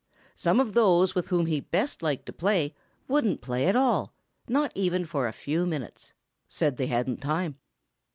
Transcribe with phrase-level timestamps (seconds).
[0.33, 2.73] Some of those with whom he best liked to play
[3.07, 4.15] wouldn't play at all,
[4.47, 6.13] not even for a few minutes;
[6.47, 7.59] said they hadn't time.